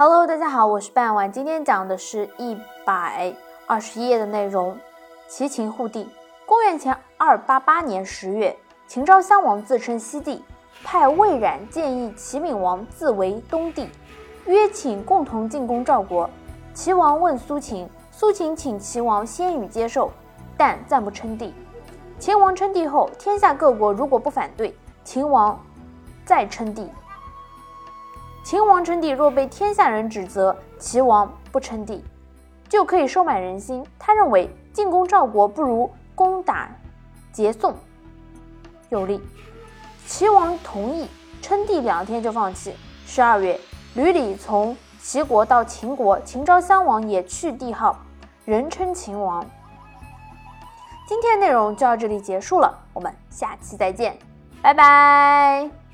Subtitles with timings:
[0.00, 3.34] Hello，大家好，我是半晚，今天讲的是一百
[3.66, 4.78] 二十页的内容。
[5.26, 6.08] 齐秦护帝。
[6.46, 8.56] 公元前二八八年十月，
[8.86, 10.44] 秦昭襄王自称西帝，
[10.84, 13.90] 派魏冉建议齐闵王自为东帝，
[14.46, 16.30] 约请共同进攻赵国。
[16.72, 20.12] 齐王问苏秦，苏秦请齐王先予接受，
[20.56, 21.52] 但暂不称帝。
[22.20, 24.72] 秦王称帝后，天下各国如果不反对，
[25.02, 25.60] 秦王
[26.24, 26.88] 再称帝。
[28.48, 32.02] 秦王称帝，若被天下人指责齐王不称帝，
[32.66, 33.84] 就可以收买人心。
[33.98, 36.70] 他认为进攻赵国不如攻打
[37.30, 37.74] 桀宋
[38.88, 39.20] 有利。
[40.06, 41.06] 齐王同意
[41.42, 42.74] 称帝，两天就放弃。
[43.04, 43.60] 十二月，
[43.92, 47.98] 吕礼从齐国到秦国，秦昭襄王也去帝号，
[48.46, 49.44] 人称秦王。
[51.06, 54.18] 今天的内容就到这里结束了，我们下期再见，
[54.62, 55.87] 拜拜。